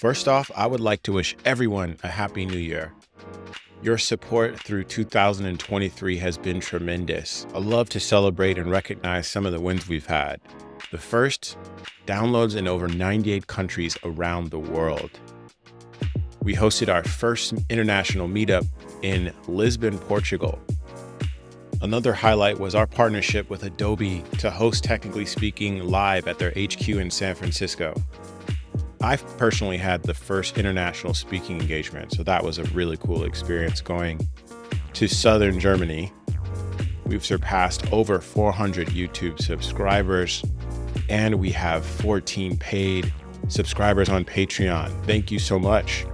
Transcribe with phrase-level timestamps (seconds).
[0.00, 2.94] First off, I would like to wish everyone a happy new year.
[3.82, 7.46] Your support through 2023 has been tremendous.
[7.54, 10.40] I love to celebrate and recognize some of the wins we've had.
[10.90, 11.58] The first,
[12.06, 15.10] downloads in over 98 countries around the world.
[16.42, 18.66] We hosted our first international meetup
[19.02, 20.58] in Lisbon, Portugal.
[21.82, 26.88] Another highlight was our partnership with Adobe to host Technically Speaking live at their HQ
[26.88, 27.94] in San Francisco.
[29.02, 33.80] I've personally had the first international speaking engagement, so that was a really cool experience
[33.80, 34.28] going
[34.92, 36.12] to southern Germany.
[37.06, 40.44] We've surpassed over 400 YouTube subscribers,
[41.08, 43.12] and we have 14 paid
[43.48, 44.90] subscribers on Patreon.
[45.06, 46.04] Thank you so much.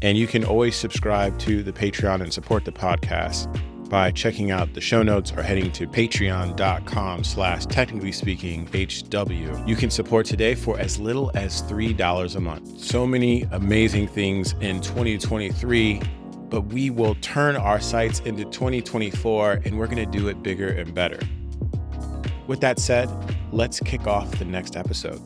[0.00, 3.54] And you can always subscribe to the Patreon and support the podcast
[3.94, 9.68] by checking out the show notes or heading to patreon.com slash technically speaking HW.
[9.68, 12.80] You can support today for as little as $3 a month.
[12.80, 16.02] So many amazing things in 2023,
[16.48, 20.70] but we will turn our sights into 2024 and we're going to do it bigger
[20.70, 21.20] and better.
[22.48, 23.08] With that said,
[23.52, 25.22] let's kick off the next episode.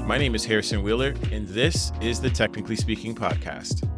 [0.00, 3.88] My name is Harrison Wheeler, and this is the Technically Speaking Podcast.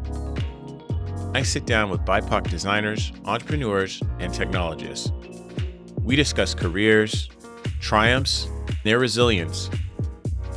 [1.35, 5.11] I sit down with BIPOC designers, entrepreneurs, and technologists.
[6.01, 7.29] We discuss careers,
[7.81, 8.47] triumphs,
[8.85, 9.69] their resilience,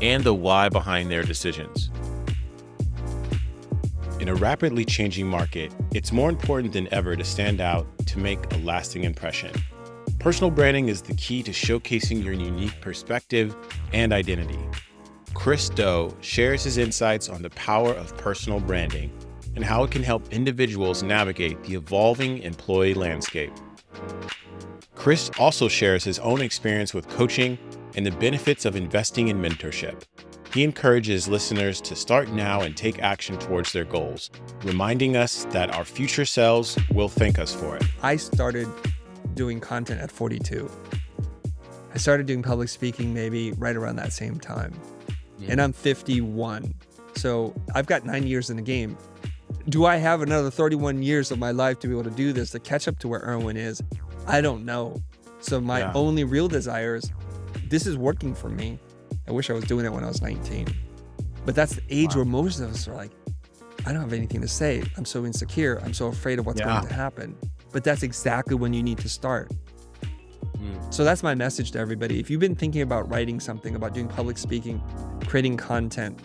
[0.01, 1.91] and the why behind their decisions.
[4.21, 8.39] In a rapidly changing market, it's more important than ever to stand out to make
[8.53, 9.51] a lasting impression.
[10.21, 13.57] Personal branding is the key to showcasing your unique perspective
[13.93, 14.61] and identity.
[15.35, 19.11] Chris Do shares his insights on the power of personal branding
[19.59, 23.51] and how it can help individuals navigate the evolving employee landscape.
[24.95, 27.59] Chris also shares his own experience with coaching
[27.97, 30.05] and the benefits of investing in mentorship.
[30.55, 34.31] He encourages listeners to start now and take action towards their goals,
[34.63, 37.83] reminding us that our future selves will thank us for it.
[38.01, 38.69] I started
[39.35, 40.71] doing content at 42.
[41.93, 44.73] I started doing public speaking maybe right around that same time.
[45.41, 45.49] Mm.
[45.49, 46.73] And I'm 51.
[47.17, 48.97] So I've got nine years in the game
[49.69, 52.51] do I have another 31 years of my life to be able to do this
[52.51, 53.83] to catch up to where Erwin is?
[54.27, 55.03] I don't know.
[55.41, 55.93] So my yeah.
[55.95, 57.11] only real desire is
[57.69, 58.79] this is working for me.
[59.27, 60.67] I wish I was doing it when I was 19.
[61.45, 62.17] But that's the age wow.
[62.17, 63.11] where most of us are like,
[63.87, 64.83] I don't have anything to say.
[64.97, 65.81] I'm so insecure.
[65.85, 66.67] I'm so afraid of what's yeah.
[66.67, 67.37] going to happen.
[67.73, 69.51] But that's exactly when you need to start.
[70.59, 70.93] Mm.
[70.93, 72.19] So that's my message to everybody.
[72.19, 74.83] If you've been thinking about writing something, about doing public speaking,
[75.27, 76.21] creating content,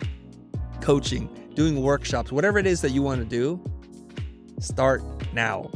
[0.80, 3.62] coaching, doing workshops, whatever it is that you want to do,
[4.60, 5.02] start
[5.32, 5.70] now.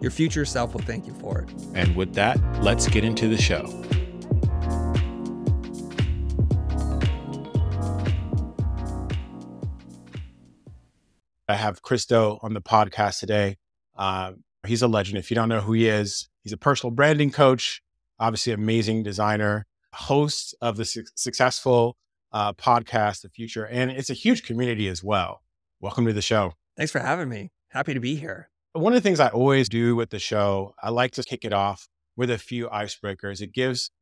[0.00, 1.50] Your future self will thank you for it.
[1.74, 3.64] And with that, let's get into the show.
[11.48, 13.58] I have Chris Do on the podcast today.
[13.96, 14.32] Uh,
[14.66, 15.18] he's a legend.
[15.18, 17.82] If you don't know who he is, he's a personal branding coach,
[18.18, 21.96] obviously amazing designer, host of the su- successful
[22.34, 25.42] uh, podcast, the Futur, and it's a huge community as well.
[25.80, 26.52] Welcome to the show.
[26.76, 27.52] Thanks for having me.
[27.68, 28.50] Happy to be here.
[28.72, 31.52] One of the things I always do with the show, I like to kick it
[31.52, 31.86] off
[32.16, 33.40] with a few icebreakers.
[33.40, 33.92] It gives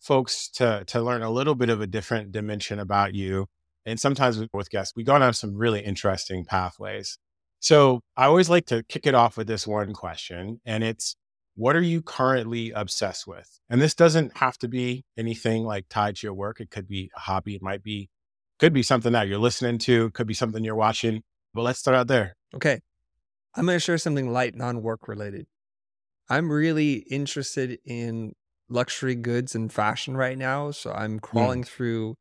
[0.00, 3.46] folks to to learn a little bit of a different dimension about you.
[3.84, 7.18] And sometimes with guests, we go down some really interesting pathways.
[7.60, 11.14] So I always like to kick it off with this one question, and it's
[11.54, 13.60] what are you currently obsessed with?
[13.68, 16.60] And this doesn't have to be anything like tied to your work.
[16.60, 17.56] It could be a hobby.
[17.56, 18.08] It might be,
[18.58, 21.22] could be something that you're listening to, could be something you're watching.
[21.54, 22.36] But let's start out there.
[22.54, 22.80] Okay.
[23.54, 25.46] I'm going to share something light, non work related.
[26.30, 28.32] I'm really interested in
[28.70, 30.70] luxury goods and fashion right now.
[30.70, 31.68] So I'm crawling mm.
[31.68, 32.14] through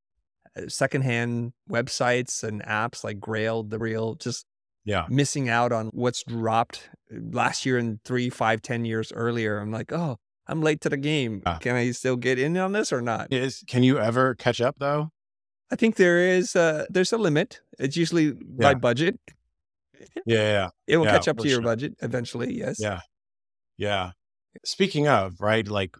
[0.58, 4.46] uh, secondhand websites and apps like Grail, The Real, just
[4.86, 5.06] yeah.
[5.10, 9.60] missing out on what's dropped uh, last year and three five ten years earlier.
[9.60, 11.42] I'm like oh i'm late to the game.
[11.60, 13.32] Can i still get in on this or not?
[13.32, 15.10] Is can you ever catch up though?
[15.72, 17.62] I think there is uh there's a limit.
[17.80, 18.34] It's usually yeah.
[18.58, 19.20] by budget.
[20.26, 20.70] Yeah, yeah.
[20.88, 21.62] it will yeah, catch up to your sure.
[21.62, 22.78] budget eventually yes.
[22.80, 23.02] Yeah.
[23.78, 24.12] Yeah.
[24.66, 25.96] Speaking of right like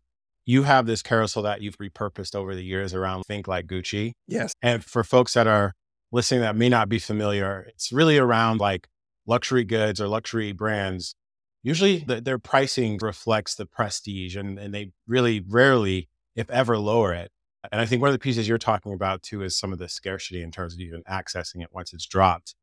[0.46, 4.14] you have this carousel that you've repurposed over the years around think like gucci.
[4.28, 4.54] Yes.
[4.62, 5.74] And for folks that are
[6.12, 8.88] listening that may not be familiar, it's really around like
[9.26, 11.16] luxury goods or luxury brands.
[11.64, 17.14] Usually the, their pricing reflects the prestige and, and they really rarely, if ever, lower
[17.14, 17.32] it.
[17.72, 19.88] And I think one of the pieces you're talking about too is some of the
[19.88, 22.56] scarcity in terms of even accessing it once it's dropped.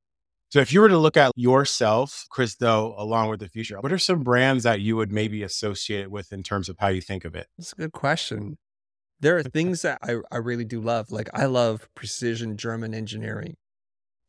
[0.50, 3.92] So if you were to look at yourself, Chris though, along with the Futur, what
[3.92, 7.00] are some brands that you would maybe associate it with in terms of how you
[7.00, 7.46] think of it?
[7.56, 8.56] That's a good question
[9.20, 11.10] there are things that I, I really do love.
[11.10, 13.56] Like I love precision German engineering.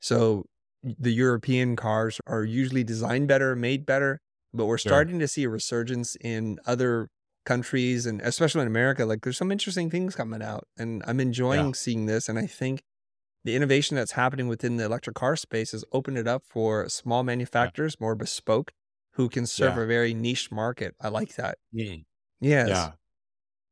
[0.01, 0.45] So
[0.83, 4.19] the European cars are usually designed better, made better,
[4.53, 5.09] but we're Sure.
[5.09, 7.09] starting to see a resurgence in other
[7.45, 9.05] countries and especially in America.
[9.05, 12.29] Like there's some interesting things coming out and I'm enjoying seeing this.
[12.29, 12.81] And I think
[13.43, 17.23] the innovation that's happening within the electric car space has opened it up for small
[17.23, 18.71] manufacturers, more bespoke,
[19.13, 19.83] who can serve Yeah.
[19.83, 20.95] a very niche market.
[21.01, 21.57] I like that.
[21.73, 22.05] Mm.
[22.41, 22.69] Yes.
[22.69, 22.93] Yeah.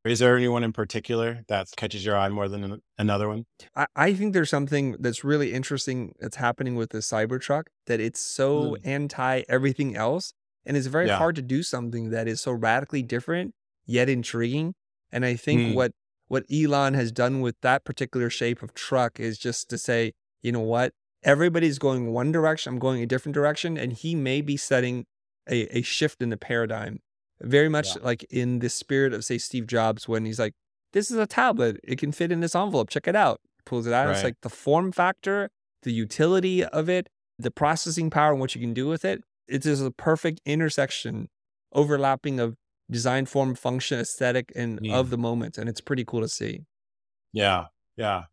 [0.04, 3.44] Is there anyone in particular that catches your eye more than another one?
[3.74, 8.20] I, I think there's something that's really interesting that's happening with the Cybertruck that it's
[8.20, 8.86] so Mm.
[8.86, 10.32] anti everything else.
[10.64, 11.18] And it's very Yeah.
[11.18, 13.54] hard to do something that is so radically different
[13.86, 14.74] yet intriguing.
[15.10, 15.74] And I think Mm.
[15.74, 15.92] what
[16.28, 20.12] what Elon has done with that particular shape of truck is just to say,
[20.42, 20.92] you know what?
[21.22, 23.78] Everybody's going one direction, I'm going a different direction.
[23.78, 25.06] And he may be setting
[25.48, 27.00] a, a shift in the paradigm.
[27.40, 28.02] Very much Yeah.
[28.02, 30.54] like in the spirit of, say, Steve Jobs, when he's like,
[30.92, 31.78] this is a tablet.
[31.84, 32.88] It can fit in this envelope.
[32.90, 33.40] Check it out.
[33.64, 34.10] Pulls it out.
[34.10, 35.50] It's like the form factor,
[35.82, 37.08] the utility of it,
[37.38, 39.22] the processing power, and what you can do with it.
[39.46, 41.28] It is a perfect intersection,
[41.72, 42.56] overlapping of
[42.90, 44.94] design, form, function, aesthetic, and Mm.
[44.94, 45.58] of the moment.
[45.58, 46.64] And it's pretty cool to see.
[47.32, 47.66] Yeah.
[47.96, 48.24] Yeah.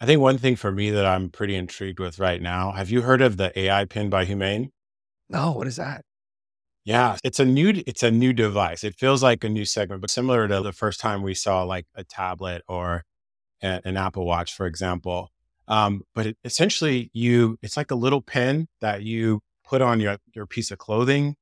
[0.00, 3.02] I think one thing for me that I'm pretty intrigued with right now, have you
[3.02, 4.70] heard of the AI pin by Humane?
[5.28, 6.04] No, what is that?
[6.88, 8.82] Yeah, it's a new it's a new device.
[8.82, 11.86] It feels like a new segment, but similar to the first time we saw like
[11.94, 13.04] a tablet or
[13.62, 15.30] a- an Apple Watch, for example.
[15.68, 20.18] Um, but it, essentially, you it's like a little pin that you put on your
[20.34, 21.36] your piece of clothing.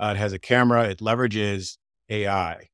[0.00, 0.84] Uh, it has a camera.
[0.90, 1.78] It leverages
[2.10, 2.68] AI,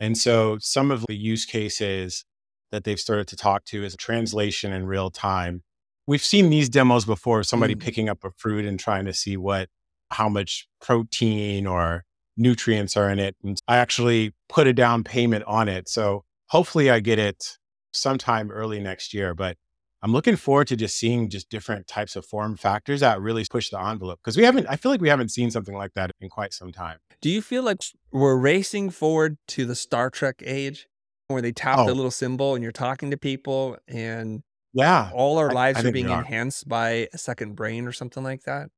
[0.00, 2.24] and so some of the use cases
[2.72, 5.62] that they've started to talk to is translation in real time.
[6.06, 7.42] We've seen these demos before.
[7.44, 7.80] Somebody Mm.
[7.80, 9.68] picking up a fruit and trying to see what
[10.10, 12.04] how much protein or
[12.36, 13.36] nutrients are in it.
[13.44, 15.88] And I actually put a down payment on it.
[15.88, 17.58] So hopefully I get it
[17.92, 19.34] sometime early next year.
[19.34, 19.56] But
[20.02, 23.68] I'm looking forward to just seeing just different types of form factors that really push
[23.70, 24.20] the envelope.
[24.24, 26.72] Because we haven't, I feel like we haven't seen something like that in quite some
[26.72, 26.98] time.
[27.20, 30.86] Do you feel like we're racing forward to the Star Trek age
[31.28, 31.94] where they tap the Oh.
[31.94, 34.42] little symbol and you're talking to people and
[34.72, 35.10] Yeah.
[35.12, 36.20] all our lives I are think we being are.
[36.20, 38.70] enhanced by a second brain or something like that?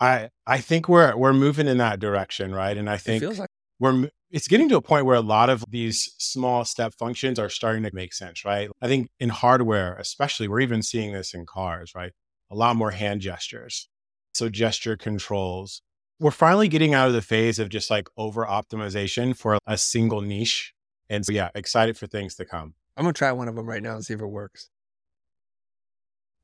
[0.00, 2.54] I, I think we're, we're moving in that direction.
[2.54, 2.76] Right.
[2.76, 5.48] And I It think feels like we're it's getting to a point where a lot
[5.48, 8.68] of these small step functions are starting to make sense, right?
[8.82, 12.12] I think in hardware, especially, we're even seeing this in cars, right?
[12.50, 13.88] A lot more hand gestures.
[14.34, 15.82] So gesture controls.
[16.18, 20.20] We're finally getting out of the phase of just like over optimization for a single
[20.22, 20.74] niche.
[21.08, 22.74] And so, yeah, excited for things to come.
[22.96, 24.70] I'm gonna try one of them right now and see if it works.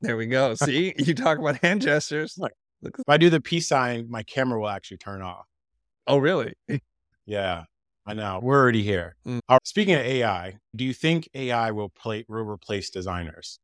[0.01, 0.53] There we go.
[0.55, 2.35] See, you talk about hand gestures.
[2.37, 2.53] Look.
[2.83, 5.45] If I do the peace sign, my camera will actually turn off.
[6.07, 6.53] Oh, really?
[7.25, 7.63] Yeah,
[8.05, 8.39] I know.
[8.43, 9.15] We're already here.
[9.25, 9.39] Mm.
[9.63, 13.59] Speaking of AI, do you think AI will play will replace designers?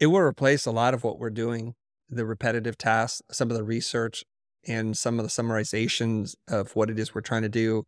[0.00, 1.74] It will replace a lot of what we're doing,
[2.08, 4.24] the repetitive tasks, some of the research,
[4.66, 7.84] and some of the summarizations of what it is we're trying to do.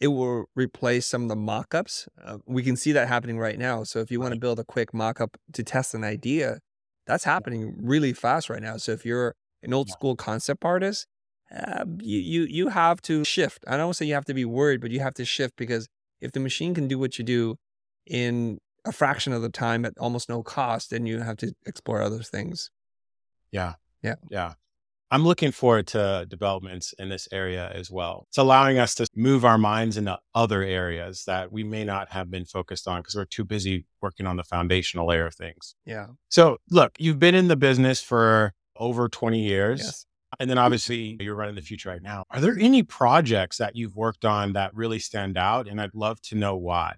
[0.00, 2.08] It will replace some of the mock-ups.
[2.22, 3.84] Uh, we can see that happening right now.
[3.84, 6.58] So if you want to build a quick mock-up to test an idea,
[7.06, 8.76] that's happening really fast right now.
[8.76, 11.06] So if you're an old school concept artist,
[11.54, 13.64] uh, you you you have to shift.
[13.66, 15.88] I don't say you have to be worried, but you have to shift because
[16.20, 17.56] if the machine can do what you do
[18.06, 22.02] in a fraction of the time at almost no cost, then you have to explore
[22.02, 22.70] other things.
[23.50, 23.74] Yeah.
[24.02, 24.16] Yeah.
[24.30, 24.54] Yeah.
[25.10, 28.26] I'm looking forward to developments in this area as well.
[28.28, 32.30] It's allowing us to move our minds into other areas that we may not have
[32.30, 35.76] been focused on because we're too busy working on the foundational layer of things.
[35.86, 36.06] Yeah.
[36.30, 39.80] So, look, you've been in the business for over 20 years.
[39.80, 40.06] Yes.
[40.40, 42.24] And then obviously you're running the Futur right now.
[42.30, 45.68] Are there any projects that you've worked on that really stand out?
[45.68, 46.94] And I'd love to know why.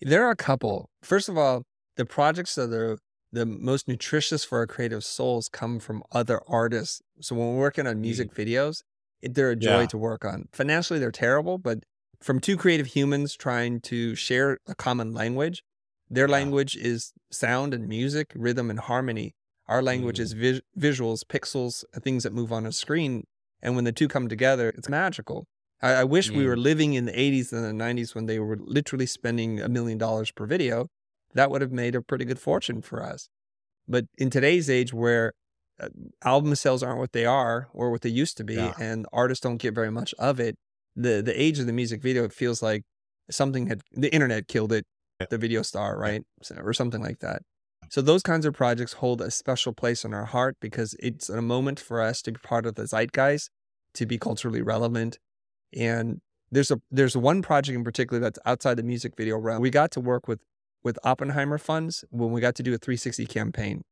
[0.00, 0.90] There are a couple.
[1.02, 1.62] First of all,
[1.96, 2.98] the projects that are
[3.32, 7.02] the most nutritious for our creative souls come from other artists.
[7.20, 8.00] So when we're working on mm.
[8.00, 8.82] music videos,
[9.22, 9.86] it, they're a joy Yeah.
[9.86, 10.48] to work on.
[10.52, 11.80] Financially, they're terrible, but
[12.22, 15.62] from two creative humans trying to share a common language,
[16.08, 16.32] their Yeah.
[16.32, 19.34] language is sound and music, rhythm and harmony.
[19.66, 20.22] Our language Mm.
[20.22, 23.24] is vis- visuals, pixels, uh, things that move on a screen.
[23.62, 25.46] And when the two come together, it's magical.
[25.80, 26.46] I, I wish we Mm.
[26.46, 29.96] were living in the 80s and the 90s when they were literally spending a million
[29.98, 30.88] dollars per video.
[31.34, 33.28] That would have made a pretty good fortune for us.
[33.88, 35.32] But in today's age where
[35.80, 35.88] uh,
[36.24, 38.74] album sales aren't what they are or what they used to be, Yeah.
[38.78, 40.56] and artists don't get very much of it,
[40.94, 42.84] the, the age of the music video, it feels like
[43.30, 44.84] something had, the internet killed it,
[45.30, 46.22] the video star, right?
[46.42, 47.42] So- or something like that.
[47.90, 51.42] So those kinds of projects hold a special place in our heart because it's a
[51.42, 53.50] moment for us to be part of the zeitgeist,
[53.94, 55.18] to be culturally relevant.
[55.76, 59.60] And there's a there's one project in particular that's outside the music video realm.
[59.62, 60.40] We got to work with
[60.84, 63.82] with Oppenheimer funds when we got to do a 360 campaign.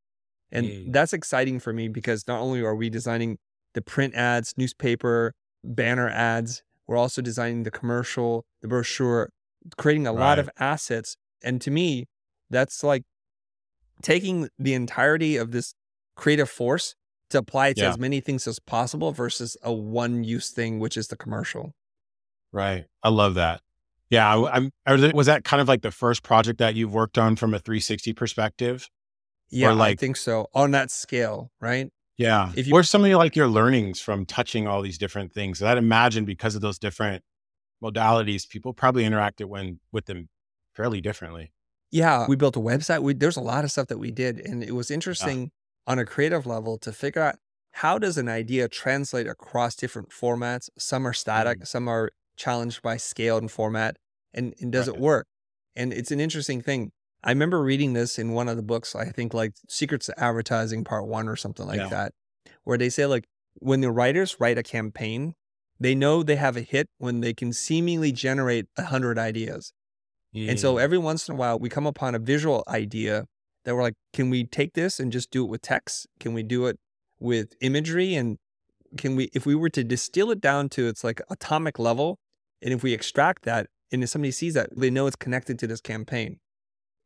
[0.51, 0.93] And Mm.
[0.93, 3.39] that's exciting for me because not only are we designing
[3.75, 5.35] the print ads, newspaper,
[5.65, 9.31] banner ads, we're also designing the commercial, the brochure,
[9.79, 11.17] creating a lot of assets.
[11.43, 12.07] And to me,
[12.51, 13.05] that's like
[14.03, 15.75] taking the entirety of this
[16.17, 16.95] creative force
[17.31, 17.91] to apply it to Yeah.
[17.91, 21.73] as many things as possible versus a one use thing, which is the commercial.
[22.53, 22.85] Right.
[23.03, 23.61] I love that.
[24.11, 24.35] Yeah.
[24.37, 24.71] I, I'm,
[25.15, 28.13] was that kind of like the first project that you've worked on from a 360
[28.13, 28.89] perspective?
[29.51, 30.49] Yeah, I like- think so.
[30.55, 31.89] On that scale, right?
[32.19, 32.53] Yeah.
[32.55, 35.33] If you- what are some of your, like your learnings from touching all these different
[35.33, 35.63] things?
[35.63, 37.23] I'd imagine because of those different
[37.83, 40.29] modalities, people probably interacted when with them
[40.75, 41.53] fairly differently.
[41.93, 43.03] Yeah, we built a website.
[43.03, 45.51] We, there's a lot of stuff that we did, and it was interesting
[45.87, 47.37] on a creative level to figure out
[47.73, 50.69] how does an idea translate across different formats.
[50.79, 51.67] Some are static, Mm.
[51.67, 53.97] some are challenged by scale and format,
[54.35, 55.27] and, and does it work?
[55.77, 56.93] And it's an interesting thing.
[57.23, 58.95] I remember reading this in one of the books.
[58.95, 61.89] I think like Secrets of Advertising Part One or something like Yeah.
[61.89, 62.13] that,
[62.65, 63.25] where they say like
[63.61, 65.35] when the writers write a campaign,
[65.79, 69.19] they know they have a hit when they can seemingly generate a hundred
[70.35, 70.51] ideas.
[70.51, 73.27] And so every once in a while, we come upon a visual idea
[73.65, 76.07] that we're like, can we take this and just do it with text?
[76.19, 76.79] Can we do it
[77.21, 78.15] with imagery?
[78.15, 78.39] And
[78.97, 82.19] can we, if we were to distill it down to its like atomic level,
[82.61, 85.67] and if we extract that, and if somebody sees that, they know it's connected to
[85.67, 86.39] this campaign.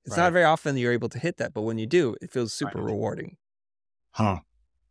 [0.05, 0.25] It's Right.
[0.25, 2.53] not very often that you're able to hit that, but when you do, it feels
[2.53, 2.93] super Right.
[2.93, 3.37] rewarding.
[4.13, 4.41] Huh.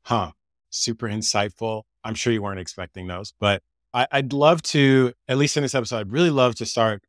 [0.04, 0.32] Huh.
[0.70, 1.84] Super insightful.
[2.04, 3.64] I'm sure you weren't expecting those, but
[3.94, 7.04] I, I'd love to, at least in this episode, I'd really love to start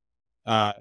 [0.46, 0.72] uh,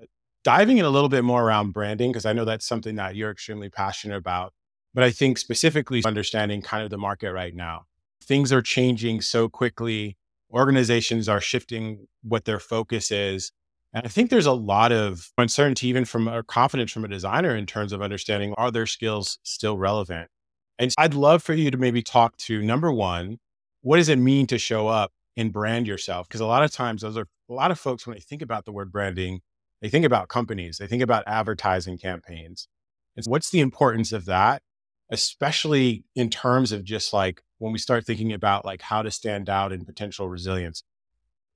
[0.46, 3.32] diving in a little bit more around branding, because I know that's something that you're
[3.32, 4.54] extremely passionate about.
[4.94, 7.88] But I think specifically understanding kind of the market right now.
[8.24, 10.16] Things are changing so quickly.
[10.54, 13.52] Organizations are shifting what their focus is.
[13.94, 17.56] And I think there's a lot of uncertainty, even from or confidence from a designer
[17.56, 20.30] in terms of understanding are their skills still relevant?
[20.78, 23.40] And I'd love for you to maybe talk to number one,
[23.82, 26.28] what does it mean to show up and brand yourself?
[26.28, 28.66] Because a lot of times, those are a lot of folks, when they think about
[28.66, 29.42] the word branding,
[29.86, 32.68] they think about companies, they think about advertising campaigns.
[33.16, 34.64] And so what's the importance of that,
[35.12, 39.48] especially in terms of just like when we start thinking about like how to stand
[39.48, 40.84] out in potential resilience?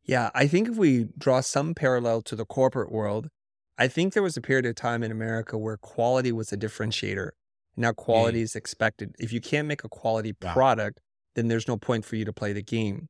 [0.04, 3.30] Yeah, I think if we draw some parallel to the corporate world,
[3.80, 7.32] I think there was a period of time in America where quality was a differentiator.
[7.76, 7.96] Now mm.
[7.96, 9.16] quality is expected.
[9.18, 10.54] If you can't make a quality Yeah.
[10.54, 11.00] product,
[11.34, 13.08] then there's no point for you to play the game.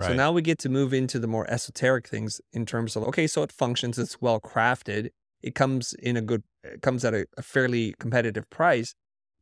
[0.00, 3.26] So now we get to move into the more esoteric things in terms of okay,
[3.26, 5.10] so it functions, it's well crafted,
[5.42, 8.94] it comes in a good, it comes at a, a fairly competitive price,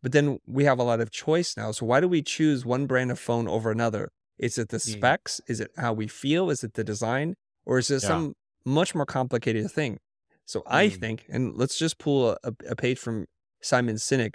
[0.02, 1.72] but then we have a lot of choice now.
[1.72, 4.10] So why do we choose one brand of phone over another?
[4.38, 4.98] Is it the Mm.
[4.98, 5.40] specs?
[5.48, 6.50] Is it how we feel?
[6.50, 7.34] Is it the design?
[7.64, 8.08] Or is it Yeah.
[8.08, 10.00] some much more complicated thing?
[10.44, 11.00] So I Mm.
[11.00, 13.26] think, and let's just pull a, a, page from
[13.62, 14.34] Simon Sinek,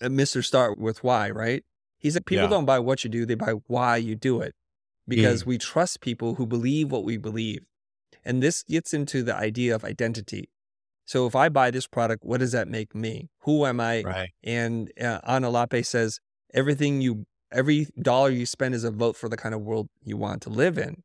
[0.00, 0.42] uh, Mr.
[0.42, 1.64] Start with Why, right?
[1.98, 2.50] He said, people Yeah.
[2.50, 4.54] don't buy what you do, they buy why you do it
[5.08, 5.46] because Mm.
[5.46, 7.64] we trust people who believe what we believe.
[8.24, 10.48] And this gets into the idea of identity.
[11.04, 13.28] So if I buy this product, what does that make me?
[13.40, 14.02] Who am I?
[14.02, 14.30] right.
[14.44, 16.20] And uh, Anna Lappé says,
[16.54, 20.16] everything you, every dollar you spend is a vote for the kind of world you
[20.16, 21.02] want to live in.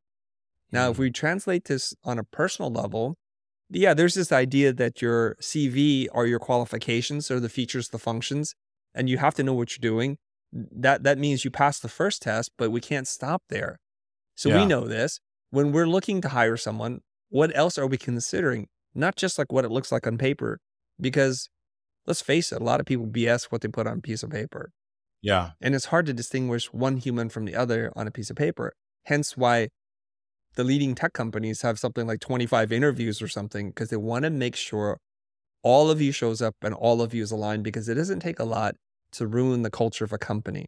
[0.72, 1.00] Now, if Mm.
[1.00, 3.16] we translate this on a personal level,
[3.70, 8.54] yeah, there's this idea that your CV are your qualifications or the features, the functions,
[8.94, 10.18] and you have to know what you're doing.
[10.54, 13.80] That that means you pass the first test, but we can't stop there.
[14.38, 14.56] So Yeah.
[14.62, 15.22] we know this.
[15.52, 18.70] When we're looking to hire someone, what else are we considering?
[18.96, 20.60] Not just like what it looks like on paper,
[21.02, 21.50] because
[22.08, 24.32] let's face it, a lot of people BS what they put on a piece of
[24.32, 24.72] paper.
[25.22, 25.52] Yeah.
[25.62, 28.74] And it's hard to distinguish one human from the other on a piece of paper.
[29.06, 29.70] Hence why
[30.56, 34.30] the leading tech companies have something like 25 interviews or something because they want to
[34.32, 35.00] make sure
[35.64, 38.40] all of you shows up and all of you is aligned because it doesn't take
[38.40, 38.76] a lot
[39.14, 40.68] to ruin the culture of a company.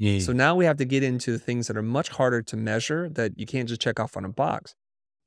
[0.00, 0.20] Mm.
[0.20, 3.08] So now we have to get into the things that are much harder to measure
[3.10, 4.74] that you can't just check off on a box.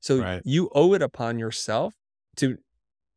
[0.00, 0.42] So Right.
[0.44, 1.94] you owe it upon yourself
[2.36, 2.58] to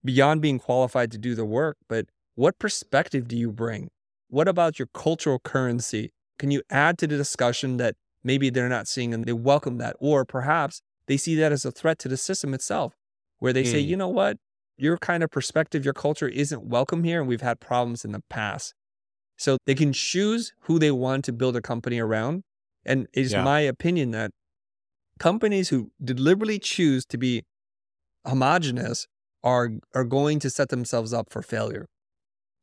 [0.03, 3.89] beyond being qualified to do the work, but what perspective do you bring?
[4.29, 6.11] What about your cultural currency?
[6.39, 9.95] Can you add to the discussion that maybe they're not seeing and they welcome that?
[9.99, 12.95] Or perhaps they see that as a threat to the system itself,
[13.39, 13.87] where they say, Mm.
[13.87, 14.37] you know what?
[14.77, 18.23] Your kind of perspective, your culture isn't welcome here, and we've had problems in the
[18.29, 18.73] past.
[19.37, 22.43] So they can choose who they want to build a company around.
[22.85, 23.43] And it is Yeah.
[23.43, 24.31] my opinion that
[25.19, 27.43] companies who deliberately choose to be
[28.25, 29.07] homogenous
[29.43, 31.85] are are going to set themselves up for failure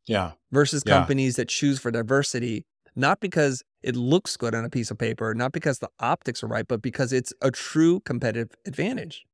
[0.07, 0.33] Yeah.
[0.51, 0.95] versus Yeah.
[0.95, 2.65] companies that choose for diversity
[2.97, 6.47] not because it looks good on a piece of paper not because the optics are
[6.49, 9.25] right but because it's a true competitive advantage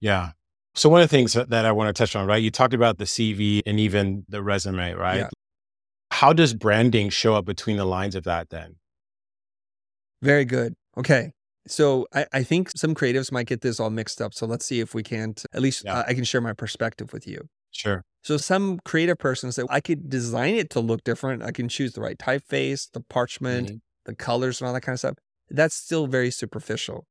[0.00, 0.32] Yeah.
[0.74, 2.42] So one of the things that that I want to touch on, right?
[2.42, 5.18] You talked about the CV and even the resume, right?
[5.18, 5.28] Yeah.
[6.20, 8.76] How does branding show up between the lines of that then?
[10.22, 10.74] Very good.
[10.96, 11.30] Okay.
[11.66, 14.34] So I, I think some creatives might get this all mixed up.
[14.34, 15.98] So let's see if we can't, at least Yeah.
[15.98, 17.48] uh, I can share my perspective with you.
[17.70, 18.02] Sure.
[18.24, 21.42] So some creative person say, I could design it to look different.
[21.42, 23.80] I can choose the right typeface, the parchment, Mhm.
[24.06, 25.14] the colors and all that kind of stuff.
[25.50, 27.06] That's still very superficial.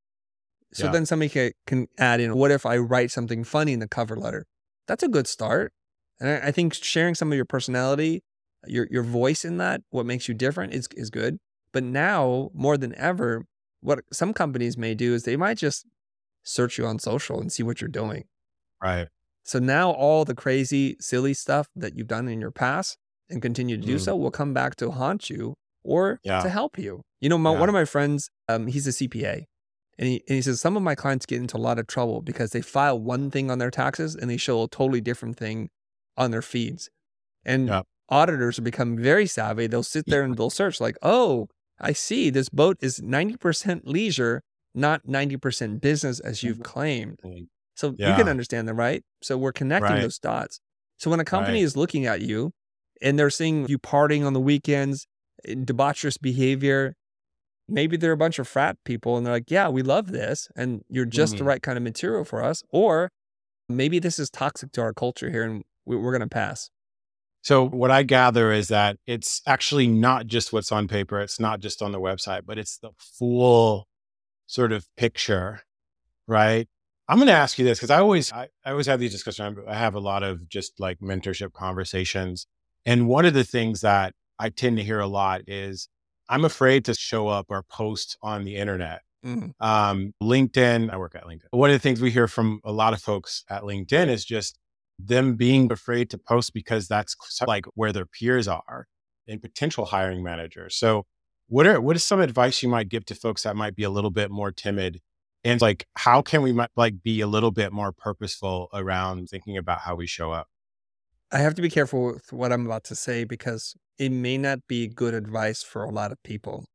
[0.74, 0.92] So Yeah.
[0.92, 4.18] then somebody can, can add in, what if I write something funny in the cover
[4.18, 4.46] letter?
[4.88, 5.72] That's a good start.
[6.20, 8.22] And I, I think sharing some of your personality,
[8.70, 11.38] your your voice in that, what makes you different is is good.
[11.74, 13.46] But now more than ever,
[13.82, 15.86] what some companies may do is they might just
[16.44, 18.24] search you on social and see what you're doing.
[18.82, 19.08] Right.
[19.44, 22.98] So now all the crazy, silly stuff that you've done in your past
[23.30, 24.00] and continue to do Mm.
[24.02, 26.42] so will come back to haunt you or Yeah.
[26.42, 27.02] to help you.
[27.22, 27.60] You know, my, Yeah.
[27.60, 29.46] one of my friends, um, he's a CPA.
[30.00, 32.22] And he, and he says, some of my clients get into a lot of trouble
[32.22, 35.70] because they file one thing on their taxes and they show a totally different thing
[36.16, 36.90] on their feeds.
[37.44, 37.82] And Yeah.
[38.10, 39.68] Auditors are becoming very savvy.
[39.68, 41.48] They'll sit there and they'll search, like, oh,
[41.80, 44.42] I see this boat is 90% leisure,
[44.76, 47.22] not 90% business as you've claimed.
[47.76, 48.32] So you can Mm-hmm.
[48.32, 49.04] Understand them, right?
[49.22, 50.02] So we're connecting Right.
[50.02, 50.60] those dots.
[50.98, 51.64] So when a company Right.
[51.64, 52.52] is looking at you
[53.02, 55.08] and they're seeing you partying on the weekends,
[55.46, 56.96] eh, debaucherous behavior,
[57.68, 60.50] maybe they're a bunch of frat people and they're like, yeah, we love this.
[60.56, 61.46] And you're just the Mhm.
[61.46, 62.64] right kind of material for us.
[62.70, 63.10] Or
[63.70, 66.70] maybe this is toxic to our culture here and we're going to pass.
[67.48, 71.22] So what I gather is that it's actually not just what's on paper.
[71.22, 73.88] It's not just on the website, but it's the full
[74.48, 75.62] sort of picture,
[76.27, 76.68] right?
[77.08, 79.60] I'm going to ask you this because I always, I, I always have these discussions.
[79.66, 82.48] I have a lot of just like mentorship conversations.
[82.86, 85.88] And one of the things that I tend to hear a lot is
[86.27, 89.04] I'm afraid to show up or post on the internet.
[89.25, 89.54] Mhm.
[89.62, 91.48] Um, LinkedIn, I work at LinkedIn.
[91.51, 94.60] One of the things we hear from a lot of folks at LinkedIn is just
[95.00, 98.88] them being afraid to post because that's like where their peers are
[99.27, 100.75] and potential hiring managers.
[100.75, 101.06] So
[101.48, 103.89] what are what is some advice you might give to folks that might be a
[103.89, 105.00] little bit more timid?
[105.43, 109.58] And like how can we might like be a little bit more purposeful around thinking
[109.58, 110.48] about how we show up?
[111.32, 114.60] I have to be careful with what I'm about to say because it may not
[114.67, 116.65] be good advice for a lot of people.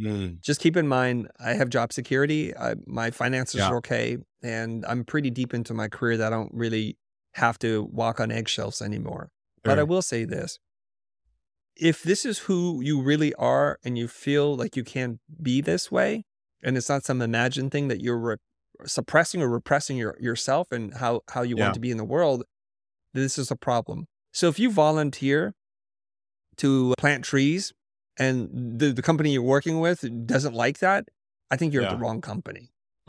[0.00, 3.68] Mm, just keep in mind i have job security I, my finances Yeah.
[3.68, 6.96] are okay and i'm pretty deep into my career that i don't really
[7.34, 9.30] have to walk on eggshells anymore.
[9.62, 10.58] But i will say this.
[11.76, 15.90] If this is who you really are and you feel like you can't be this
[15.90, 16.24] way
[16.62, 18.36] and it's not some imagined thing that you're re-
[18.84, 21.64] suppressing or repressing your, yourself and how, how you Yeah.
[21.64, 22.44] want to be in the world
[23.14, 24.06] this is a problem.
[24.32, 25.54] So if you volunteer
[26.56, 27.72] to plant trees
[28.18, 31.04] and the, the company you're working with doesn't like that,
[31.50, 32.70] I think you're at the wrong company,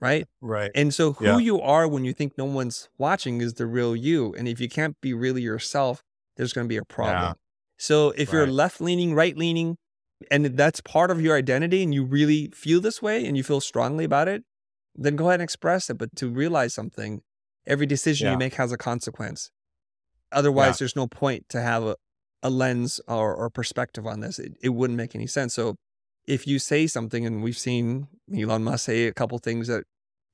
[0.00, 0.26] right?
[0.40, 0.70] right.
[0.74, 1.38] And so who Yeah.
[1.38, 4.34] you are when you think no one's watching is the real you.
[4.34, 6.02] And if you can't be really yourself,
[6.36, 7.34] there's going to be a problem.
[7.78, 9.76] So if you're left leaning, right leaning,
[10.30, 13.60] and that's part of your identity and you really feel this way and you feel
[13.60, 14.42] strongly about it,
[14.94, 15.98] then go ahead and express it.
[15.98, 17.20] But to realize something,
[17.66, 18.32] every decision Yeah.
[18.32, 19.50] you make has a consequence.
[20.32, 21.96] Otherwise, there's no point to have a,
[22.42, 24.38] a lens or, or perspective on this.
[24.38, 25.54] It, it wouldn't make any sense.
[25.54, 25.76] So
[26.26, 29.84] if you say something, and we've seen Elon Musk say a couple things that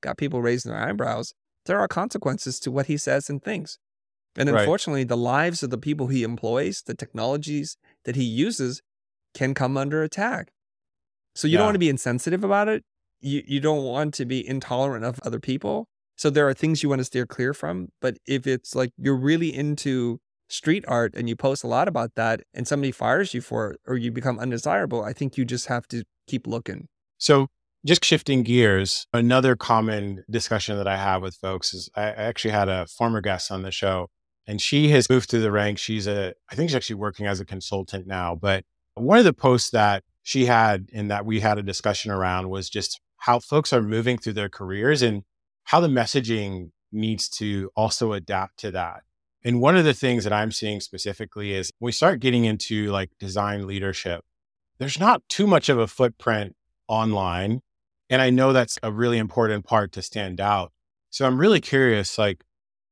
[0.01, 1.33] got people raising their eyebrows,
[1.65, 3.77] there are consequences to what he says and thinks.
[4.37, 4.61] And Right.
[4.61, 8.81] unfortunately, the lives of the people he employs, the technologies that he uses,
[9.33, 10.51] can come under attack.
[11.35, 12.83] So you don't want to be insensitive about it.
[13.19, 15.87] You you don't want to be intolerant of other people.
[16.17, 17.89] So there are things you want to steer clear from.
[18.01, 20.19] But if it's like you're really into
[20.51, 23.79] street art and you post a lot about that and somebody fires you for it
[23.87, 26.87] or you become undesirable, I think you just have to keep looking.
[27.17, 27.47] So
[27.85, 32.69] just shifting gears, another common discussion that I have with folks is I actually had
[32.69, 34.09] a former guest on the show
[34.45, 35.81] and she has moved through the ranks.
[35.81, 38.35] She's a, I think she's actually working as a consultant now.
[38.35, 42.49] But one of the posts that she had and that we had a discussion around
[42.49, 45.23] was just how folks are moving through their careers and
[45.63, 49.03] how the messaging needs to also adapt to that.
[49.43, 52.91] And one of the things that I'm seeing specifically is when we start getting into
[52.91, 54.23] like design leadership,
[54.77, 56.55] there's not too much of a footprint
[56.87, 57.61] online.
[58.09, 60.71] And I know that's a really important part to stand out.
[61.09, 62.43] So I'm really curious, like,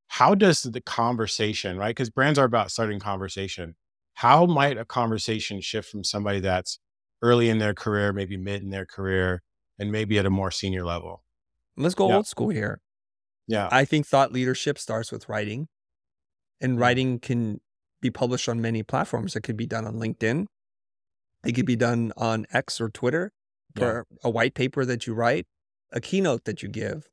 [0.08, 1.90] how does the conversation, right?
[1.96, 3.76] Because brands are about starting conversation.
[4.16, 6.80] How might a conversation shift from somebody that's
[7.22, 9.42] early in their career, maybe mid in their career,
[9.78, 11.24] and maybe at a more senior level?
[11.78, 12.18] Let's go Yeah.
[12.18, 12.82] old school here.
[13.48, 13.70] Yeah.
[13.72, 15.68] I think thought leadership starts with writing,
[16.62, 17.60] and writing can
[18.02, 19.36] be published on many platforms.
[19.36, 20.45] It could be done on LinkedIn,
[21.45, 23.32] it could be done on X or Twitter
[23.76, 23.80] Yeah.
[23.82, 25.45] for a white paper that you write,
[25.91, 27.08] a keynote that you give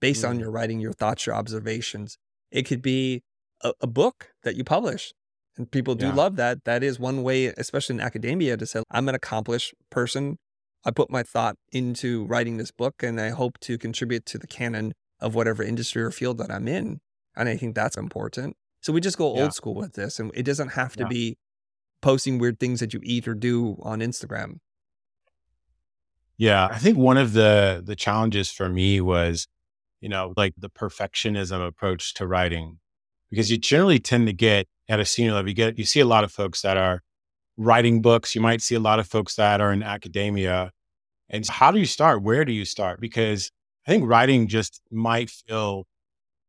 [0.00, 0.40] based on Mm.
[0.40, 2.18] your writing, your thoughts, your observations.
[2.50, 3.22] It could be
[3.62, 5.14] a, a book that you publish.
[5.56, 6.14] And people do Yeah.
[6.14, 6.64] love that.
[6.64, 10.38] That is one way, especially in academia, to say, I'm an accomplished person.
[10.84, 14.46] I put my thought into writing this book and I hope to contribute to the
[14.48, 17.00] canon of whatever industry or field that I'm in.
[17.36, 18.56] And I think that's important.
[18.82, 19.44] So we just go Yeah.
[19.44, 20.18] old school with this.
[20.20, 21.08] And it doesn't have to Yeah.
[21.08, 21.38] be
[22.02, 24.58] posting weird things that you eat or do on Instagram.
[26.36, 29.46] Yeah, I think one of the the challenges for me was,
[30.00, 32.80] you know, like the perfectionism approach to writing,
[33.30, 36.04] because you generally tend to get at a senior level, you get you see a
[36.06, 37.02] lot of folks that are
[37.56, 38.34] writing books.
[38.34, 40.72] You might see a lot of folks that are in academia,
[41.28, 42.22] and how do you start?
[42.22, 43.00] Where do you start?
[43.00, 43.52] Because
[43.86, 45.86] I think writing just might feel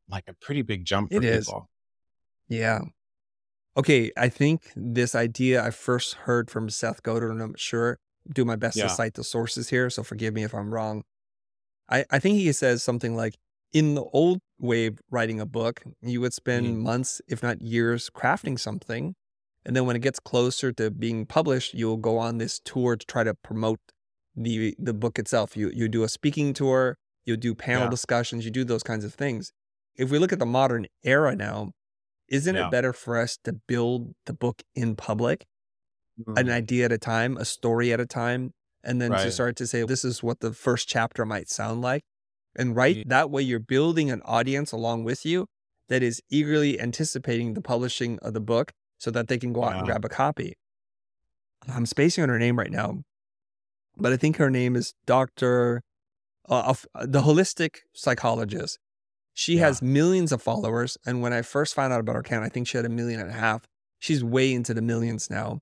[0.09, 1.51] like a pretty big jump for It is.
[2.47, 2.81] Yeah.
[3.77, 4.11] Okay.
[4.17, 7.97] I think this idea I first heard from Seth Godin, and I'm sure
[8.33, 8.83] do my best Yeah.
[8.85, 9.89] to cite the sources here.
[9.89, 11.03] So forgive me if I'm wrong.
[11.89, 13.35] I, I think he says something like
[13.73, 16.81] in the old way of writing a book, you would spend Mhm.
[16.81, 19.15] months, if not years, crafting something.
[19.65, 23.05] And then when it gets closer to being published, you'll go on this tour to
[23.05, 23.79] try to promote
[24.35, 25.57] the the book itself.
[25.57, 27.89] You you do a speaking tour, you do panel Yeah.
[27.91, 29.51] discussions, you do those kinds of things.
[29.95, 31.71] If we look at the modern era now,
[32.33, 32.67] isn't Yeah.
[32.67, 35.45] it better for us to build the book in public,
[36.27, 36.51] an Mhm.
[36.51, 39.83] idea at a time, a story at a time, and then to start to say,
[39.85, 42.03] this is what the first chapter might sound like?
[42.55, 45.47] And right Ye- that way, you're building an audience along with you
[45.89, 49.75] that is eagerly anticipating the publishing of the book so that they can go out
[49.77, 50.55] and grab a copy.
[51.67, 53.03] I'm spacing on her name right now,
[53.95, 55.81] but I think her name is Dr.
[56.49, 58.77] Uh, of- the holistic psychologist.
[59.33, 59.61] She Yeah.
[59.67, 60.97] has millions of followers.
[61.05, 63.19] And when I first found out about her account, I think she had a million
[63.19, 63.65] and a half.
[63.99, 65.59] She's way into the millions now.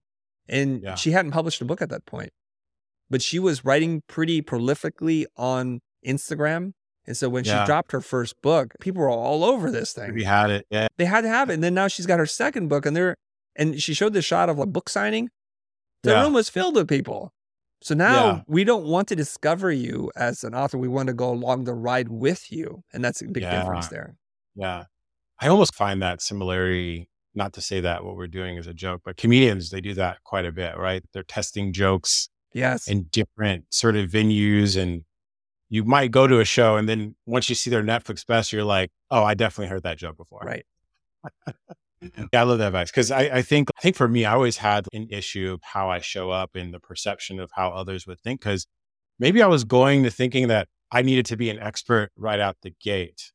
[0.48, 0.96] And Yeah.
[0.96, 2.32] she hadn't published a book at that point,
[3.10, 6.74] but she was writing pretty prolifically on Instagram.
[7.08, 7.62] And so when Yeah.
[7.64, 10.66] she dropped her first book, people were all over this thing We had it.
[10.70, 10.88] Yeah.
[10.98, 11.54] they had to have it.
[11.56, 13.16] And then now she's got her second book, and they're
[13.56, 15.30] and she showed the shot of like book signing.
[16.04, 17.32] The room was filled with people.
[17.84, 18.42] So now Yeah.
[18.48, 20.78] we don't want to discover you as an author.
[20.78, 24.16] We want to go along the ride with you, and that's a big difference there.
[24.56, 24.86] Yeah.
[25.40, 29.02] I almost find that similarity, not to say that what we're doing is a joke,
[29.04, 31.04] but comedians, they do that quite a bit, right?
[31.14, 34.78] They're testing jokes Yes, in different sort of venues.
[34.80, 35.04] And
[35.70, 38.64] you might go to a show and then once you see their Netflix best, you're
[38.66, 40.42] like, oh, I definitely heard that joke before.
[40.46, 40.66] right.
[42.02, 42.92] Yeah, I love that advice.
[42.92, 45.90] Cause I, I think, I think for me, I always had an issue of how
[45.90, 48.42] I show up and the perception of how others would think.
[48.42, 48.66] Cause
[49.20, 52.58] maybe I was going to thinking that I needed to be an expert right out
[52.64, 53.32] the gate.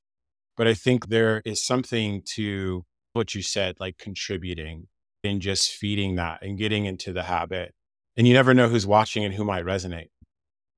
[0.56, 4.88] But I think there is something to what you said, like contributing
[5.22, 7.72] and just feeding that and getting into the habit.
[8.16, 10.08] And you never know who's watching and who might resonate.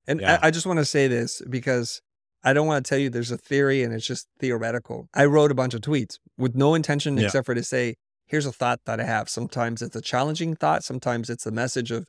[0.07, 0.39] And Yeah.
[0.43, 2.01] I, I just want to say this because
[2.45, 5.09] I don't want to tell you there's a theory and it's just theoretical.
[5.15, 7.25] I wrote a bunch of tweets with no intention Yeah.
[7.27, 7.95] except for to say,
[8.27, 9.29] here's a thought that I have.
[9.29, 12.07] Sometimes it's a challenging thought, sometimes it's a message of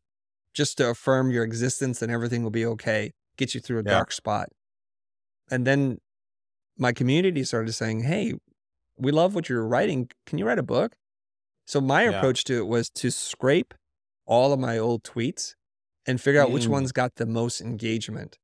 [0.53, 3.91] just to affirm your existence and everything will be okay, get you through a Yeah.
[3.91, 4.49] dark spot.
[5.49, 5.97] And then
[6.77, 8.33] my community started saying, hey,
[8.97, 10.09] we love what you're writing.
[10.25, 10.95] Can you write a book?
[11.65, 12.09] So my Yeah.
[12.17, 13.73] approach to it was to scrape
[14.25, 15.55] all of my old tweets
[16.05, 16.69] and figure out which Mm.
[16.71, 18.37] ones got the most engagement.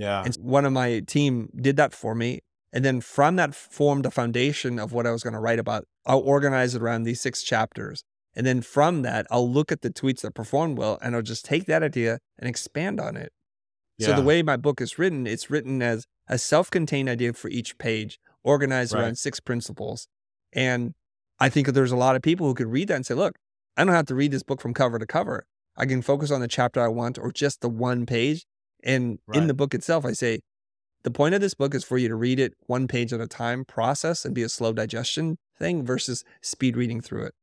[0.00, 0.22] Yeah.
[0.24, 2.40] And one of my team did that for me.
[2.72, 5.84] And then from that formed a foundation of what I was going to write about.
[6.06, 8.02] I'll organize it around these six chapters.
[8.34, 11.44] And then from that, I'll look at the tweets that performed well and I'll just
[11.44, 13.32] take that idea and expand on it.
[13.98, 17.76] So the way my book is written, it's written as a self-contained idea for each
[17.76, 19.02] page, organized Right.
[19.02, 20.08] around six principles.
[20.54, 20.94] And
[21.38, 23.36] I think that there's a lot of people who could read that and say, look,
[23.76, 25.44] I don't have to read this book from cover to cover.
[25.76, 28.46] I can focus on the chapter I want or just the one page.
[28.82, 30.40] And in the book itself, I say,
[31.02, 33.26] the point of this book is for you to read it one page at a
[33.26, 37.34] time, process and be a slow digestion thing versus speed reading through it.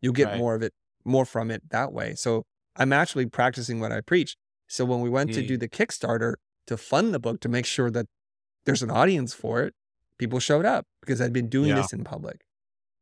[0.00, 0.38] You'll get Right.
[0.38, 0.72] more of it,
[1.04, 2.14] more from it that way.
[2.14, 2.44] So
[2.76, 4.36] I'm actually practicing what I preach.
[4.68, 5.48] So when we went to Mm.
[5.48, 6.34] do the Kickstarter
[6.66, 8.06] to fund the book to make sure that
[8.64, 9.74] there's an audience for it,
[10.18, 11.76] people showed up because I'd been doing Yeah.
[11.76, 12.40] this in public.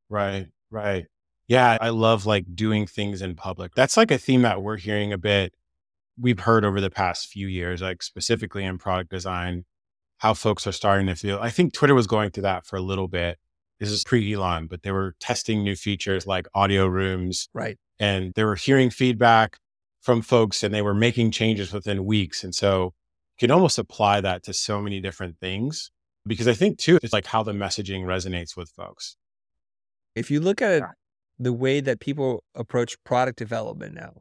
[0.09, 1.07] Right, right.
[1.47, 3.75] Yeah, I love like doing things in public.
[3.75, 5.55] That's like a theme that we're hearing a bit.
[6.23, 9.65] We've heard over the past few years, like specifically in product design,
[10.19, 11.39] how folks are starting to feel.
[11.41, 13.39] I think Twitter was going through that for a little bit.
[13.81, 17.77] This is pre Elon, but they were testing new features like audio rooms Right.
[17.99, 19.59] and they were hearing feedback
[20.01, 22.45] from folks and they were making changes within weeks.
[22.45, 22.95] And so
[23.41, 25.91] you can almost apply that to so many different things
[26.25, 29.17] because I think too, it's like how the messaging resonates with folks.
[30.15, 30.83] If you look at
[31.39, 34.13] the way that people approach product development now,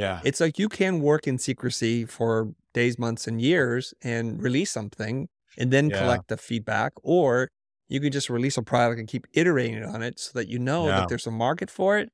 [0.00, 0.20] Yeah.
[0.24, 2.30] it's like you can work in secrecy for
[2.74, 5.98] days, months, and years and release something and then Yeah.
[6.00, 7.48] collect the feedback, or
[7.88, 10.86] you can just release a product and keep iterating on it so that you know
[10.86, 10.96] Yeah.
[11.00, 12.08] that there's a market for it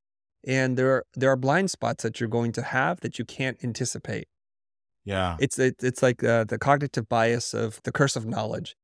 [0.46, 3.58] and there are, there are blind spots that you're going to have that you can't
[3.68, 4.26] anticipate.
[5.04, 5.36] Yeah.
[5.40, 8.74] It's it, it's like uh, the cognitive bias of the curse of knowledge.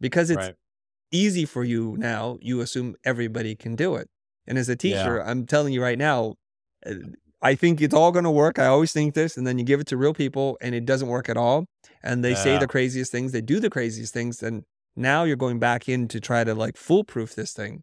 [0.00, 0.54] Because it's right.
[1.12, 4.08] easy for you now, you assume everybody can do it.
[4.46, 4.76] And as a Yeah.
[4.76, 6.34] teacher, I'm telling you right now,
[6.86, 6.94] uh,
[7.42, 8.58] I think it's all going to work.
[8.58, 11.08] I always think this, and then you give it to real people, and it doesn't
[11.08, 11.64] work at all.
[12.02, 14.64] And they say the craziest things, they do the craziest things, and
[14.96, 17.82] now you're going back in to try to like foolproof this thing,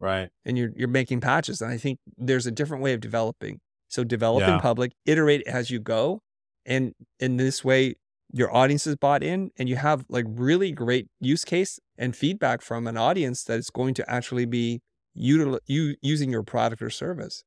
[0.00, 0.28] Right.
[0.44, 1.60] and you're you're making patches.
[1.62, 3.60] And I think there's a different way of developing.
[3.88, 6.20] So develop in public, iterate as you go,
[6.66, 7.94] and in this way,
[8.32, 12.60] your audience is bought in, and you have like really great use case and feedback
[12.60, 14.80] from an audience that is going to actually be
[15.16, 17.44] util- you using your product or service.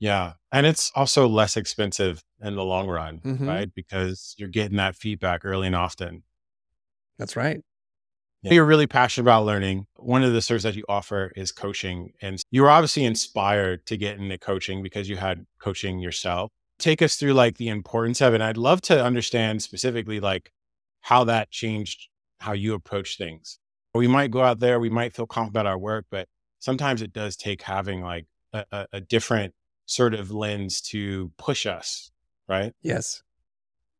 [0.00, 0.34] Yeah.
[0.52, 3.46] And it's also less expensive in the long run, Mhm.
[3.48, 3.74] right?
[3.74, 6.22] Because you're getting that feedback early and often.
[7.18, 7.60] That's right.
[8.42, 9.88] You're really passionate about learning.
[9.96, 12.12] One of the services that you offer is coaching.
[12.22, 16.50] And you were obviously inspired to get into coaching because you had coaching yourself.
[16.78, 18.40] Take us through like the importance of it.
[18.40, 20.52] I'd love to understand specifically like
[21.00, 22.08] how that changed
[22.40, 23.58] how you approach things.
[23.94, 26.28] We might go out there, we might feel confident about our work, but
[26.60, 29.52] sometimes it does take having like a, a, a different
[29.88, 32.12] sort of lens to push us,
[32.48, 32.74] right?
[32.82, 33.22] Yes.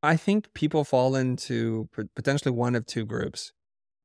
[0.02, 3.52] I think people fall into potentially one of two groups.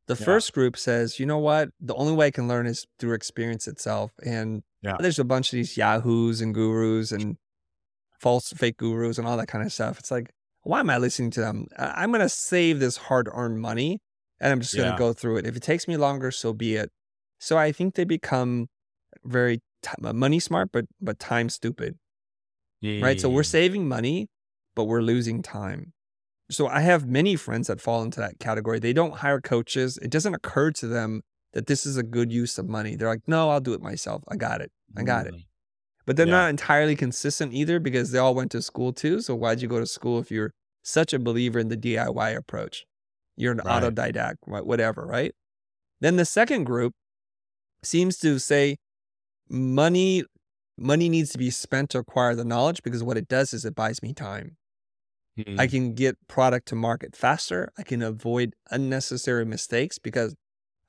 [0.07, 0.25] The Yeah.
[0.25, 1.69] first group says, you know what?
[1.79, 4.11] The only way I can learn is through experience itself.
[4.25, 4.97] And Yeah.
[4.99, 7.37] there's a bunch of these yahoos and gurus and
[8.19, 9.99] false fake gurus and all that kind of stuff.
[9.99, 10.31] It's like,
[10.63, 11.67] why am I listening to them?
[11.77, 13.99] I'm going to save this hard earned money
[14.39, 14.97] and I'm just going to Yeah.
[14.97, 15.45] go through it.
[15.45, 16.89] If it takes me longer, so be it.
[17.39, 18.67] So I think they become
[19.25, 19.61] very
[20.03, 21.97] Uh, money smart, but but time stupid
[23.01, 23.19] right?
[23.19, 24.27] So we're saving money,
[24.75, 25.93] but we're losing time.
[26.51, 28.79] So I have many friends that fall into that category.
[28.79, 29.97] They don't hire coaches.
[30.01, 31.21] It doesn't occur to them
[31.53, 32.95] that this is a good use of money.
[32.95, 34.23] They're like, no, I'll do it myself.
[34.27, 34.71] I got it.
[34.97, 35.33] I got it.
[36.05, 36.31] But they're Yeah.
[36.43, 39.21] not entirely consistent either because they all went to school too.
[39.21, 40.51] So why'd you go to school if you're
[40.83, 42.85] such a believer in the DIY approach?
[43.37, 43.81] You're an Right.
[43.83, 45.33] autodidact, whatever, right?
[46.01, 46.93] Then the second group
[47.83, 48.77] seems to say
[49.49, 50.23] money
[50.77, 53.75] money needs to be spent to acquire the knowledge because what it does is it
[53.75, 54.57] buys me time.
[55.37, 55.59] Mm.
[55.59, 57.71] I can get product to market faster.
[57.77, 60.35] I can avoid unnecessary mistakes because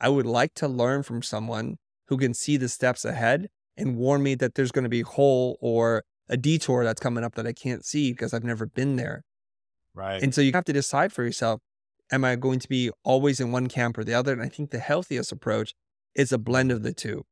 [0.01, 1.77] I would like to learn from someone
[2.09, 5.07] who can see the steps ahead and warn me that there's going to be a
[5.07, 8.97] hole or a detour that's coming up that I can't see because I've never been
[8.97, 9.23] there.
[9.95, 10.23] right.
[10.23, 11.61] And so you have to decide for yourself
[12.12, 14.33] am I going to be always in one camp or the other?
[14.33, 15.75] And I think the healthiest approach
[16.14, 17.25] is a blend of the two.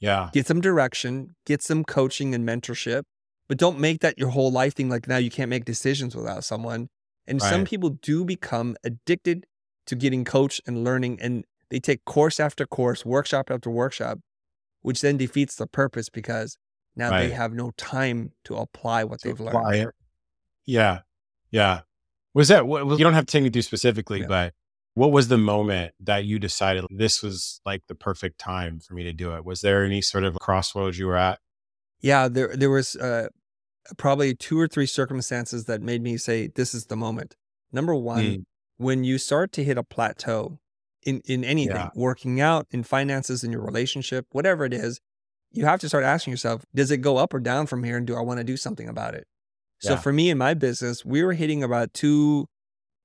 [0.00, 0.30] Yeah.
[0.32, 3.02] Get some direction, get some coaching and mentorship,
[3.48, 4.88] but don't make that your whole life thing.
[4.88, 6.88] Like now you can't make decisions without someone.
[7.26, 9.46] And some people do become addicted
[9.86, 14.18] to getting coached and learning, and they take course after course, workshop after workshop,
[14.82, 16.56] which then defeats the purpose because
[16.94, 19.88] now they have no time to apply what to they've apply learned.
[19.88, 19.94] it.
[20.66, 21.00] Yeah.
[21.50, 21.80] Yeah.
[22.34, 24.26] Was that what you don't have to take me through specifically, Yeah.
[24.28, 24.54] but
[24.96, 29.04] what was the moment that you decided this was like the perfect time for me
[29.04, 29.44] to do it?
[29.44, 31.38] Was there any sort of crossroads you were at?
[32.00, 33.28] Yeah, there there was uh,
[33.98, 37.36] probably two or three circumstances that made me say this is the moment.
[37.72, 38.44] Number one, Mm.
[38.78, 40.58] when you start to hit a plateau
[41.02, 41.90] in in anything, Yeah.
[41.94, 44.98] working out, in finances, in your relationship, whatever it is,
[45.52, 48.06] you have to start asking yourself, does it go up or down from here, and
[48.06, 49.26] do I want to do something about it?
[49.80, 50.00] So Yeah.
[50.00, 52.46] for me in my business, we were hitting about two.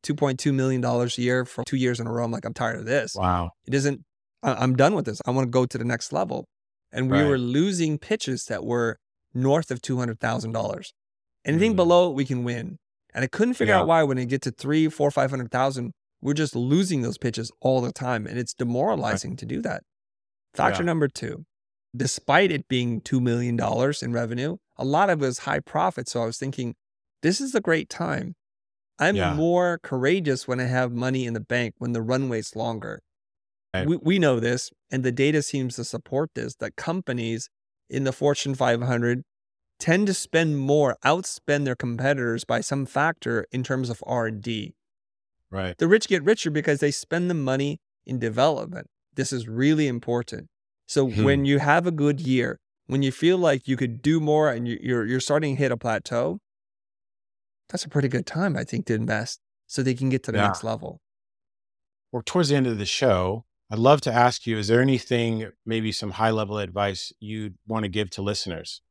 [0.04, 2.24] $2.2 million a year for two years in a row.
[2.24, 3.52] I'm like, I'm tired of this Wow.
[3.66, 4.02] it isn't
[4.44, 6.48] i'm done with this i want to go to the next level
[6.92, 7.28] and we Right.
[7.30, 8.98] were losing pitches that were
[9.36, 10.94] north of $200000
[11.46, 11.76] anything Mm.
[11.76, 12.78] below we can win
[13.14, 13.82] and i couldn't figure Yeah.
[13.82, 17.18] out why when it get to three four five hundred thousand we're just losing those
[17.20, 19.84] pitches all the time and it's demoralizing to do that
[20.56, 20.88] factor Yeah.
[20.88, 21.46] number two
[21.96, 23.60] despite it being $2 million
[24.02, 26.74] in revenue a lot of it was high profit so i was thinking
[27.22, 28.34] this is a great time
[29.02, 29.36] i'm Yeah.
[29.36, 33.02] more courageous when i have money in the bank when the runway's longer
[33.74, 33.88] Right.
[33.88, 37.50] we, we know this and the data seems to support this that companies
[37.90, 39.24] in the fortune 500
[39.80, 44.74] tend to spend more outspend their competitors by some factor in terms of r&d
[45.50, 45.78] Right.
[45.78, 50.48] the rich get richer because they spend the money in development this is really important
[50.88, 51.24] so Hmm.
[51.24, 54.68] when you have a good year when you feel like you could do more and
[54.68, 56.40] you- you're, you're starting to hit a plateau
[57.72, 60.38] that's a pretty good time i think to invest so they can get to the
[60.38, 60.48] Yeah.
[60.48, 61.02] next level
[62.12, 65.50] Well, towards the end of the show, I'd love to ask you, is there anything,
[65.66, 68.82] maybe some high level advice you'd want to give to listeners?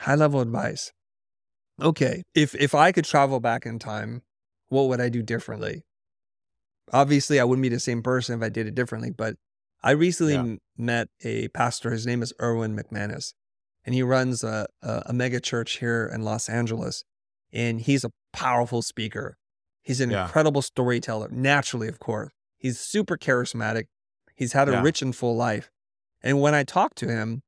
[0.00, 0.92] high level advice.
[1.80, 4.20] Okay, if if I could travel back in time,
[4.68, 5.82] what would I do differently?
[6.92, 9.36] Obviously, I wouldn't be the same person if I did it differently, but
[9.82, 10.56] I recently Yeah.
[10.76, 11.90] met a pastor.
[11.90, 13.32] His name is Erwin McManus,
[13.84, 17.04] and he runs a, a, a mega church here in Los Angeles.
[17.52, 19.36] And he's a powerful speaker.
[19.82, 20.24] He's an Yeah.
[20.26, 22.32] incredible storyteller, naturally, of course.
[22.58, 23.86] He's super charismatic.
[24.34, 24.82] He's had a Yeah.
[24.82, 25.70] rich and full life.
[26.22, 27.42] And when I talked to him,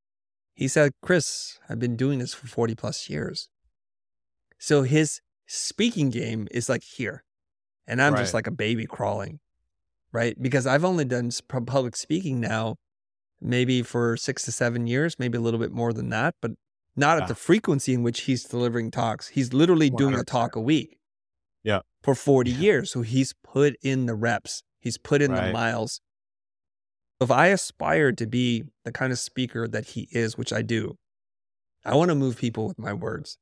[0.55, 3.49] he said, Chris, I've been doing this for 40 plus years.
[4.59, 7.25] So his speaking game is like here.
[7.87, 9.41] And I'm just like a baby crawling,
[10.13, 10.41] right?
[10.41, 12.77] Because I've only done public speaking now,
[13.41, 16.53] maybe for six to seven years, maybe a little bit more than that, but
[16.97, 17.23] not Yeah.
[17.23, 19.29] at the frequency in which he's delivering talks.
[19.29, 20.99] He's literally doing a talk a week.
[21.63, 21.81] Yeah.
[22.03, 22.91] For 40 years.
[22.91, 26.01] So he's put in the reps, he's put in the miles.
[27.21, 30.99] If I aspire to be the kind of speaker that he is, which I do,
[31.85, 33.39] I want to move people with my words.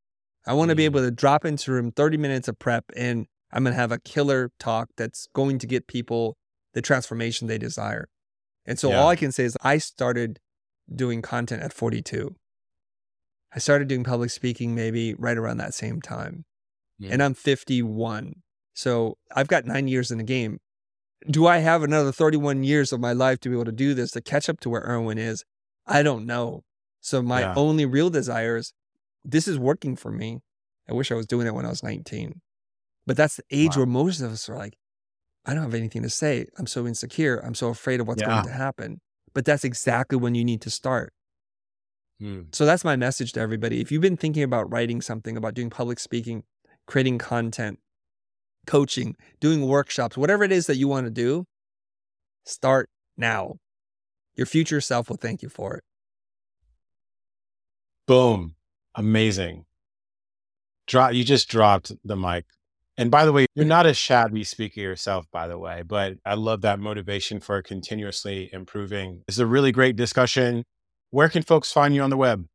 [0.47, 0.87] I want to be Mm.
[0.87, 3.91] able to drop into a room 30 minutes of prep and I'm going to have
[3.93, 6.37] a killer talk that's going to get people
[6.73, 8.09] the transformation they desire.
[8.65, 9.01] And so Yeah.
[9.01, 10.39] all I can say is I started
[10.95, 12.37] doing content at 42.
[13.53, 16.45] I started doing public speaking maybe right around that same time.
[17.01, 17.13] Mm.
[17.13, 18.35] And I'm 51.
[18.75, 20.59] So I've got nine years in the game.
[21.29, 24.13] Do I have another 31 years of my life to be able to do this
[24.13, 25.45] to catch up to where Erwin is?
[25.87, 26.63] I don't know.
[27.01, 27.55] So my Yeah.
[27.57, 28.73] only real desire is
[29.25, 30.41] this is working for me.
[30.89, 32.41] I wish I was doing it when I was 19.
[33.07, 33.81] But that's the age Wow.
[33.81, 34.77] where most of us are like,
[35.45, 36.47] I don't have anything to say.
[36.59, 37.39] I'm so insecure.
[37.45, 38.29] I'm so afraid of what's Yeah.
[38.29, 39.01] going to happen.
[39.35, 41.13] But that's exactly when you need to start.
[42.21, 42.55] Mm.
[42.55, 43.81] So that's my message to everybody.
[43.81, 46.45] If you've been thinking about writing something, about doing public speaking,
[46.87, 47.79] creating content,
[48.67, 51.47] coaching, doing workshops, whatever it is that you want to do,
[52.45, 53.57] start now.
[54.35, 55.85] Your future self will thank you for it.
[58.07, 58.55] Boom.
[58.95, 59.65] Amazing.
[60.87, 62.45] Drop you just dropped the mic.
[62.97, 66.35] And by the way, you're not a shabby speaker yourself, by the way, but I
[66.35, 69.23] love that motivation for continuously improving.
[69.27, 70.65] It's a really great discussion.
[71.11, 72.47] Where can folks find you on the web?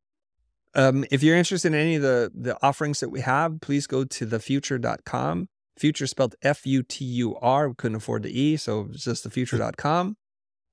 [0.73, 4.03] Um, if you're interested in any of the, the offerings that we have, please go
[4.03, 5.47] to thefutur.com.
[5.77, 7.69] Futur spelled F U T U R.
[7.69, 10.15] We couldn't afford the E, so it's just thefutur.com.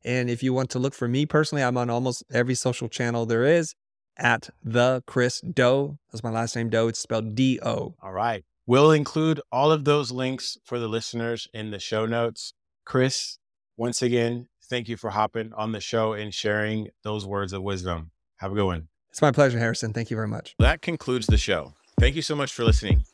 [0.05, 3.27] And if you want to look for me personally, I'm on almost every social channel
[3.27, 3.75] there is
[4.17, 5.99] at the Chris Do.
[6.11, 6.89] That's my last name, Do.
[6.89, 7.95] It's spelled D O.
[8.03, 8.45] All right.
[8.67, 12.55] We'll include all of those links for the listeners in the show notes.
[12.85, 13.39] Chris,
[13.77, 18.11] once again, thank you for hopping on the show and sharing those words of wisdom.
[18.39, 18.89] Have a good one.
[19.11, 19.93] It's my pleasure, Harrison.
[19.93, 20.55] Thank you very much.
[20.59, 21.75] That concludes the show.
[22.01, 23.05] Thank you so much for listening.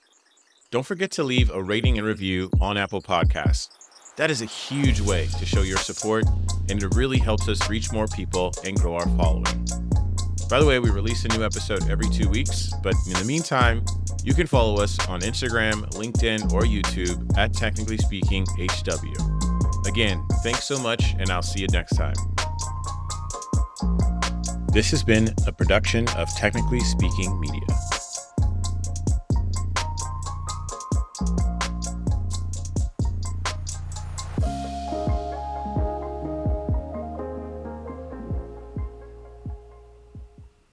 [0.70, 3.70] Don't forget to leave a rating and review on Apple Podcasts.
[4.16, 6.26] That is a huge way to show your support,
[6.68, 9.66] and it really helps us reach more people and grow our following.
[10.48, 13.84] By the way, we release a new episode every two weeks, but in the meantime,
[14.22, 19.37] you can follow us on Instagram, LinkedIn, or YouTube at Technically Speaking HW.
[19.88, 22.14] Again, thanks so much, and I'll see you next time.
[24.70, 27.66] This has been a production of Technically Speaking Media.